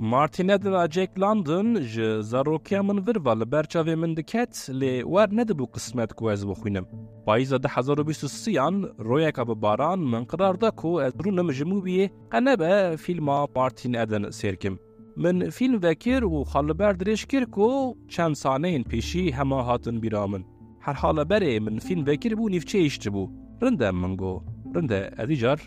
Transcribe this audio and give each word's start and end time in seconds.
Martinedin 0.00 0.72
a 0.72 0.88
Jack 0.88 1.18
London 1.18 1.74
ji 1.82 2.22
zarokiya 2.22 2.82
min 2.82 3.06
vir 3.06 3.16
va 3.24 3.34
li 3.34 3.44
berçavê 3.44 3.96
min 3.96 4.16
diket 4.16 4.52
lê 4.80 5.04
wer 5.04 5.28
nedibû 5.28 5.66
qismet 5.74 6.14
ku 6.14 6.30
ez 6.30 6.42
bixwînim. 6.48 6.86
Payîza 7.26 7.56
2023yan 7.56 9.04
royeka 9.04 9.48
bi 9.48 9.62
baran 9.62 9.98
min 9.98 10.24
qirar 10.24 10.60
da 10.60 10.70
ku 10.70 11.02
ez 11.02 11.12
rûnim 11.12 11.52
ji 11.52 11.64
Mûbiyê 11.64 12.10
qenebe 12.32 12.96
fîlma 12.96 13.46
Martin 13.56 13.92
Eden 13.92 14.22
sêrkim. 14.22 14.78
Min 15.16 15.50
fîlm 15.50 15.82
vekir 15.82 16.22
û 16.22 16.44
xaliber 16.52 16.94
dirêj 17.00 17.26
kir 17.28 17.44
ku 17.46 17.96
çend 18.08 18.34
saneyên 18.34 18.84
pêşî 18.84 19.32
hema 19.32 19.66
hatin 19.66 20.02
bîra. 20.02 20.26
Her 20.80 20.94
hala 20.94 21.22
berê 21.22 21.60
min 21.60 21.78
fîlm 21.78 22.06
vekir 22.06 22.32
bû 22.32 22.50
nîvçe 22.50 22.78
îşçi 22.86 23.10
bû. 23.10 23.30
Rinde 23.62 23.90
min. 23.90 24.18
Rinde 24.74 25.14
ez 25.18 25.30
îcar. 25.30 25.58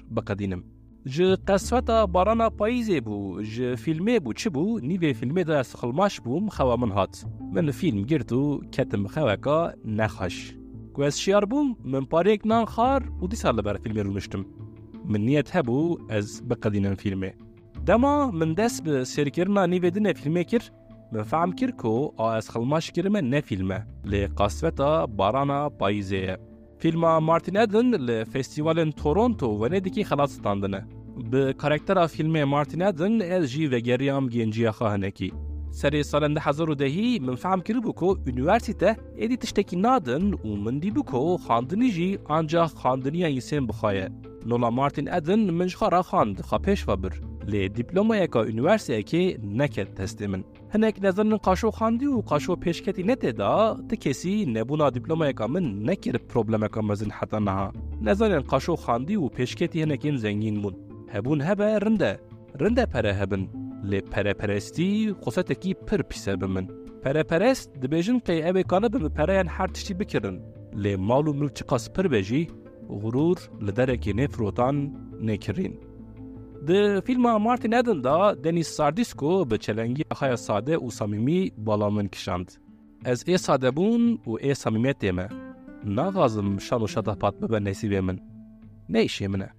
ج 1.07 1.35
قصه 1.48 2.05
بارانا 2.05 2.49
پايزي 2.49 2.99
بو 2.99 3.41
ج 3.41 3.73
فيلمي 3.75 4.20
بو 4.20 4.34
چبو 4.34 4.80
نيبي 4.80 5.13
فيلمي 5.13 5.44
دا 5.44 5.61
سخلماش 5.61 6.20
بو 6.20 6.39
مخوا 6.39 6.75
من 6.75 6.91
هات 6.91 7.17
من 7.41 7.71
فيلم 7.71 8.05
گرتو 8.05 8.61
كتم 8.71 9.08
خواكا 9.08 9.73
نخش 9.85 10.55
گوس 10.95 11.17
شيار 11.17 11.45
بو 11.45 11.63
من 11.84 12.05
پاريك 12.05 12.47
نان 12.47 12.66
خار 12.66 13.09
و 13.21 13.27
دي 13.27 13.35
سال 13.35 13.61
بار 13.61 13.77
فيلمي 13.77 14.02
رلمشتم 14.02 14.45
من 15.05 15.25
نيت 15.25 15.55
هبو 15.58 15.99
از 16.09 16.41
بقدين 16.41 16.95
فيلمي 16.95 17.33
دما 17.85 18.31
من 18.31 18.55
دس 18.55 18.81
ب 18.81 19.03
سيركرنا 19.03 19.66
نيبي 19.66 19.89
دنا 19.89 20.13
فيلمي 20.13 20.44
كير 20.44 20.72
من 21.11 21.23
فعم 21.23 21.52
كيركو 21.52 22.13
أو 22.20 22.30
اسخلماش 22.30 22.91
كيرمه 22.91 23.20
نه 23.22 23.39
فيلمه 23.39 23.88
لقصه 24.05 25.05
بارانا 25.05 25.70
پايزي 25.80 26.38
Filma 26.83 27.19
Martin 27.19 27.55
Eden 27.55 28.07
li 28.07 28.25
festivalên 28.25 28.91
Toronto 28.91 29.61
Venedikî 29.61 30.03
xelat 30.03 30.31
standine. 30.31 30.81
Bi 31.31 31.53
karaktera 31.57 32.03
filmê 32.03 32.44
Martin 32.45 32.80
Eden 32.80 33.19
ez 33.19 33.52
jî 33.52 33.71
vegeriyam 33.71 34.30
genciya 34.30 34.71
xwe 34.71 34.88
hinekî. 34.93 35.31
Serê 35.71 36.02
salên 36.03 36.39
hezar 36.39 36.80
dehî 36.80 37.19
min 37.19 37.35
fehm 37.35 37.61
üniversite 38.27 38.97
êdî 39.17 39.38
tiştekî 39.38 39.81
nadin 39.81 40.31
û 40.31 40.49
min 40.63 40.81
dîbû 40.81 41.05
ku 41.05 41.39
xandinî 41.47 41.89
jî 41.91 42.19
bixwaye. 43.67 44.09
Nola 44.45 44.71
Martin 44.71 45.05
Eden 45.05 45.39
min 45.39 45.67
ji 45.67 45.75
xwe 45.75 45.91
ra 45.91 46.02
xand, 46.02 46.38
xa 46.49 46.58
pêşva 46.65 47.03
bir. 47.03 47.13
Lê 47.52 47.77
dîplomayeka 47.77 48.41
üniversiteyekê 48.47 49.22
neket 49.58 49.98
testê 49.98 50.28
min. 50.28 50.44
Hinek 50.74 51.02
nezanin 51.02 51.38
qaşo 51.47 51.69
xandî 51.78 52.06
û 52.16 52.19
qaşo 52.30 52.55
pêşketî 52.64 53.02
netê 53.11 53.38
da 53.38 53.77
ti 53.88 53.97
kesî 53.97 54.55
nebûna 54.55 54.94
dîplomayeka 54.94 55.48
min 55.48 55.86
nekir 55.86 56.19
problemeka 56.19 56.83
mezin 56.83 57.11
heta 57.11 57.41
niha. 57.41 57.72
Nezanin 58.06 58.42
qaşo 58.52 58.74
xandî 58.84 59.16
û 59.24 59.27
pêşketî 59.36 59.78
hinekên 59.83 60.16
zengîn 60.16 60.56
bûn. 60.62 60.74
Hebûn 61.12 61.41
hebe 61.48 61.80
rinde. 61.80 62.20
Rinde 62.61 62.86
pere 62.86 63.14
hebin. 63.14 63.50
Lê 63.91 64.00
pereperestî 64.12 65.11
xwesetekî 65.22 65.74
pir 65.86 66.02
pîse 66.02 66.41
bi 66.41 66.47
min. 66.47 66.66
Pereperest 67.02 67.69
dibêjin 67.83 68.19
qey 68.27 68.38
ew 68.48 68.61
ê 68.61 68.64
kanibin 68.70 69.05
bi 69.05 69.11
pereyan 69.19 69.47
her 69.47 69.69
tiştî 69.74 70.00
bikirin. 70.00 70.36
Lê 70.83 70.97
mal 70.97 71.24
û 71.30 71.33
milk 71.41 71.56
çi 71.56 71.64
qas 71.64 71.84
pir 71.94 72.11
be 72.12 72.22
jî 72.22 72.48
غرور 73.02 73.38
li 73.66 73.72
derekê 73.78 74.12
nêfirotan 74.20 74.77
nêkirîn. 75.28 75.74
د 76.67 77.00
فیلم 77.06 77.25
مارتین 77.38 77.73
ادن 77.73 78.02
دا 78.02 78.33
دنیس 78.33 78.67
ساردیسکو 78.67 79.45
به 79.45 79.58
چلنگی 79.58 80.03
اخای 80.11 80.36
ساده 80.36 80.73
او 80.73 80.92
سامیمی 80.92 81.52
بالا 81.58 81.89
من 81.89 82.08
کشند 82.08 82.53
از 83.05 83.23
ای 83.28 83.38
ساده 83.38 83.72
بون 83.72 84.20
او 84.25 84.38
ای 84.42 84.53
سامیمیت 84.53 85.00
دیمه 85.00 85.30
نا 85.83 86.11
غازم 86.11 86.58
شانو 86.58 86.88
شده 86.88 87.16
پات 87.16 87.39
ببن 87.39 87.67
نیسی 87.67 87.88
بیمن 87.88 88.20
نیشی 88.89 89.28
منه 89.28 89.50